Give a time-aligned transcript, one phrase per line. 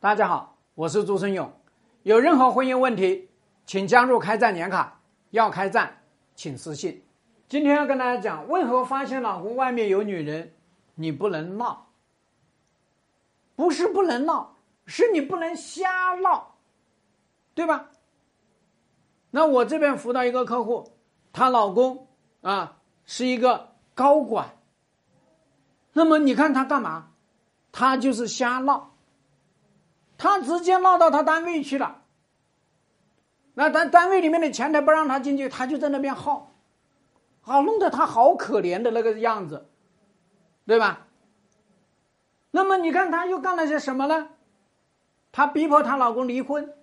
[0.00, 1.52] 大家好，我是朱生勇。
[2.04, 3.28] 有任何婚姻问题，
[3.66, 4.98] 请加入开战年卡。
[5.28, 6.00] 要开战，
[6.34, 7.04] 请私信。
[7.50, 10.54] 今天要跟大家讲，为何发现老公外面有女人，
[10.94, 11.88] 你不能闹？
[13.54, 16.54] 不是不能闹，是你不能瞎闹，
[17.54, 17.90] 对吧？
[19.30, 20.92] 那我这边辅导一个客户，
[21.30, 22.08] 她老公
[22.40, 24.56] 啊是一个高管。
[25.92, 27.10] 那么你看他干嘛？
[27.70, 28.89] 他就是瞎闹。
[30.22, 32.02] 他直接闹到他单位去了，
[33.54, 36.52] 那单单位里面的前台不让他进去，他就在那边耗，
[37.40, 39.66] 好弄得他好可怜的那个样子，
[40.66, 41.06] 对吧？
[42.50, 44.28] 那么你看他又干了些什么呢？
[45.32, 46.74] 他逼迫她老公离婚，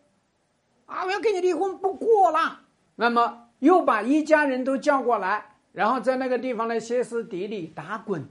[0.88, 2.62] 啊，我要跟你离婚，不过了。
[2.96, 8.28] 那么又把一家人都叫过来，然后在那个地方呢歇斯底里打滚。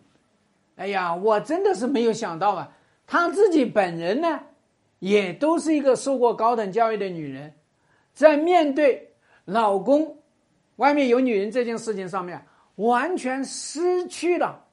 [0.74, 2.72] 哎呀，我真的是没有想到啊，
[3.06, 4.40] 他自己本人呢。
[4.98, 7.54] 也都是一个受过高等教育的女人，
[8.14, 10.18] 在面对老公
[10.76, 14.64] 外面有女人这件事情上面，完全失去了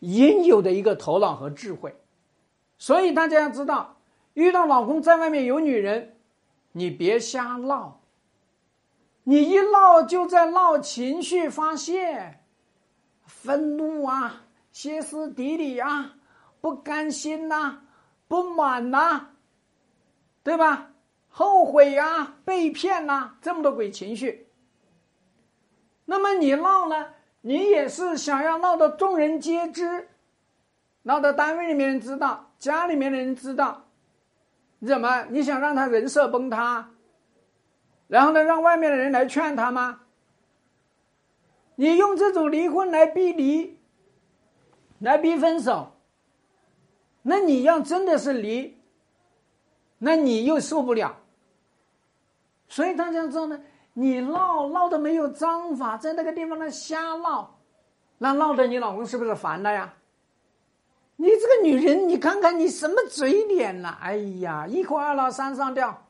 [0.00, 1.94] 应有的一个头脑和智慧。
[2.78, 3.96] 所以大家要知道，
[4.34, 6.16] 遇到老公在外面有女人，
[6.72, 8.00] 你别瞎闹。
[9.22, 12.40] 你一闹就在闹情绪发泄，
[13.24, 16.16] 愤怒啊，歇斯底里啊，
[16.60, 17.82] 不甘心呐。
[18.28, 19.30] 不满呐，
[20.48, 20.92] 对吧？
[21.28, 24.48] 后悔呀，被骗呐，这么多鬼情绪。
[26.06, 27.08] 那么你闹呢？
[27.42, 30.08] 你也是想要闹得众人皆知，
[31.02, 33.88] 闹得单位里面人知道，家里面的人知道。
[34.78, 35.26] 你怎么？
[35.28, 36.92] 你想让他人设崩塌，
[38.06, 40.00] 然后呢，让外面的人来劝他吗？
[41.74, 43.78] 你用这种离婚来逼离，
[45.00, 45.92] 来逼分手。
[47.20, 48.77] 那你要真的是离，
[49.98, 51.16] 那你又受不了。
[52.68, 53.60] 所以大家知道呢，
[53.94, 57.58] 你闹闹的没有章法，在那个地方呢瞎闹，
[58.18, 59.94] 那闹的你老公是不是烦了呀？
[61.16, 63.96] 你这个女人，你看看你什么嘴脸呐？
[64.00, 66.06] 哎呀，一哭二闹三上吊，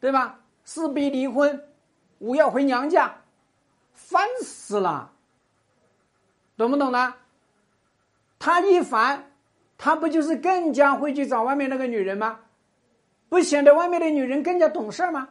[0.00, 0.40] 对吧？
[0.64, 1.64] 四逼离婚，
[2.18, 3.14] 五要回娘家，
[3.94, 5.12] 烦死了，
[6.56, 7.14] 懂不懂呢？
[8.38, 9.26] 他一烦。
[9.82, 12.40] 他不就是更加会去找外面那个女人吗？
[13.30, 15.30] 不显得外面的女人更加懂事吗？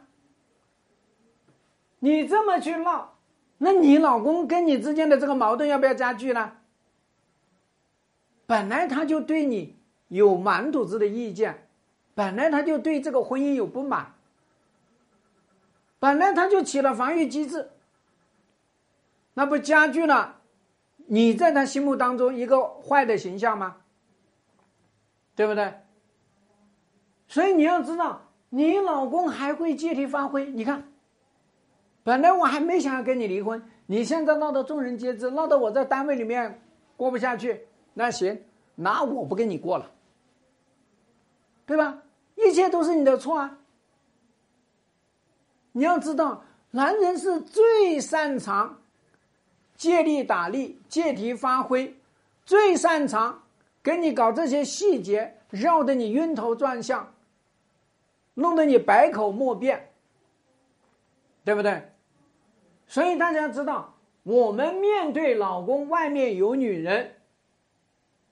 [1.99, 3.17] 你这么去闹，
[3.57, 6.53] 那你老公跟你之间的这个矛盾要不要加剧呢？
[8.47, 9.77] 本来他就对你
[10.07, 11.67] 有满肚子的意见，
[12.15, 14.13] 本来他就对这个婚姻有不满，
[15.99, 17.69] 本来他就起了防御机制，
[19.33, 20.37] 那不加剧了
[21.07, 23.75] 你在他心目当中一个坏的形象吗？
[25.35, 25.73] 对不对？
[27.29, 30.45] 所以你要知道，你老公还会借题发挥。
[30.47, 30.91] 你看，
[32.03, 36.59] 本来我还没想要跟你离婚，你现在闹得众人皆知，闹得我在单位里面
[36.97, 37.67] 过不下去。
[37.93, 38.43] 那行，
[38.75, 39.91] 那我不跟你过了，
[41.65, 42.01] 对吧？
[42.35, 43.57] 一切都是你的错啊！
[45.73, 48.79] 你要知道，男人是最擅长
[49.75, 51.95] 借力打力、借题发挥，
[52.43, 53.43] 最擅长。
[53.81, 57.13] 跟你搞这些细节，绕得你晕头转向，
[58.33, 59.93] 弄得你百口莫辩，
[61.43, 61.91] 对不对？
[62.87, 67.15] 所以大家知道，我们面对老公外面有女人，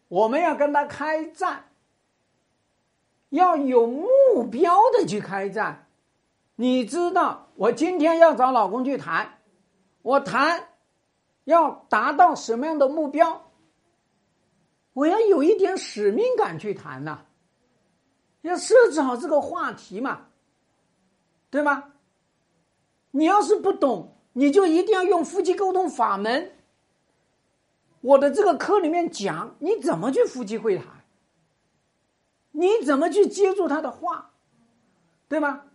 [0.07, 1.65] 我们要跟他开战，
[3.29, 5.87] 要有目标的去开战。
[6.55, 9.39] 你知道，我今天要找老公去谈，
[10.01, 10.69] 我谈
[11.43, 13.43] 要达到什么样的目标？
[14.93, 17.25] 我要有一点使命感去谈呐，
[18.47, 20.27] 要设置好这个话题嘛，
[21.49, 21.93] 对吗？
[23.11, 26.51] 你要是不懂，你就一定要用夫妻沟通法门。
[28.01, 30.85] 我的这个课里面讲，你怎么去夫妻会谈？
[32.51, 34.31] 你怎么去接住他的话，
[35.27, 35.65] 对吧？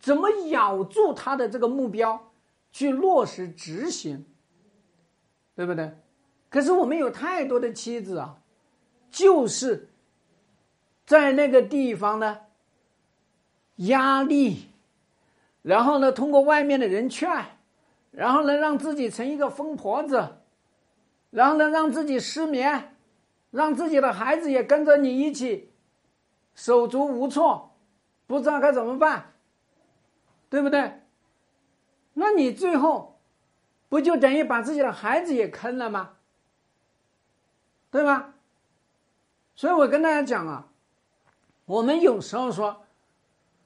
[0.00, 2.32] 怎么咬住他的这个目标，
[2.70, 4.24] 去落实执行，
[5.54, 5.96] 对不对？
[6.48, 8.38] 可是我们有太多的妻子啊。
[9.10, 9.90] 就是
[11.04, 12.40] 在那个地方呢，
[13.76, 14.68] 压力，
[15.62, 17.28] 然后呢，通过外面的人劝，
[18.10, 20.36] 然后呢，让自己成一个疯婆子，
[21.30, 22.94] 然后呢，让自己失眠，
[23.50, 25.72] 让自己的孩子也跟着你一起
[26.54, 27.74] 手足无措，
[28.26, 29.32] 不知道该怎么办，
[30.48, 31.00] 对不对？
[32.14, 33.18] 那你最后
[33.88, 36.16] 不就等于把自己的孩子也坑了吗？
[37.90, 38.34] 对吧？
[39.54, 40.71] 所以我跟大家讲啊，
[41.72, 42.84] 我们有时候说，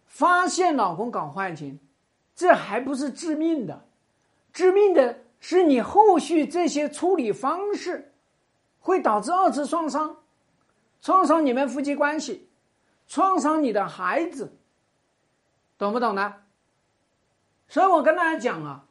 [0.07, 1.81] 发现老公搞坏情，
[2.37, 3.85] 这还不是致命的，
[4.53, 8.13] 致命的是你后续这些处理方式，
[8.79, 10.19] 会导致二次创伤，
[11.03, 12.49] 创伤你们夫妻关系，
[13.09, 14.57] 创伤你的孩子，
[15.77, 16.33] 懂不懂呢？
[17.67, 18.85] 所以我跟大家讲啊，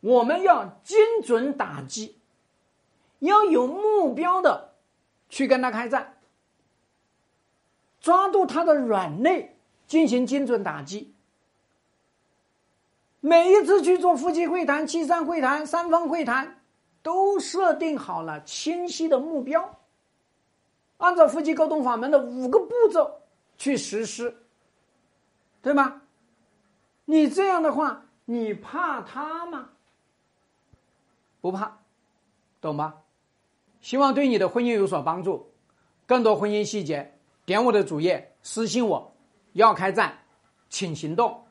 [0.00, 2.18] 我们要精准打击，
[3.20, 4.74] 要有目标的
[5.30, 6.17] 去跟他开战。
[8.08, 9.54] 抓住他的软肋
[9.86, 11.12] 进行精准打击。
[13.20, 16.58] 每一次去做夫妻会谈、七三会谈、三方会谈，
[17.02, 19.78] 都设定好了清晰的目标，
[20.96, 23.20] 按照夫妻沟通法门的五个步骤
[23.58, 24.34] 去实施，
[25.60, 26.00] 对吗？
[27.04, 29.68] 你这样的话，你怕他吗？
[31.42, 31.76] 不怕，
[32.62, 32.94] 懂吗？
[33.82, 35.50] 希望对你的婚姻有所帮助。
[36.06, 37.17] 更多婚姻细节。
[37.48, 39.10] 点我的主页私信我，
[39.54, 40.18] 要开战，
[40.68, 41.46] 请行动。